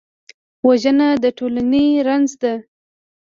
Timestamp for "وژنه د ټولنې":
0.67-1.85